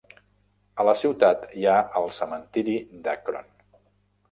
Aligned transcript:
A 0.83 0.85
la 0.89 0.95
ciutat 1.01 1.43
hi 1.59 1.67
ha 1.73 1.77
el 2.01 2.11
cementiri 2.17 2.77
d'Akron. 3.07 3.55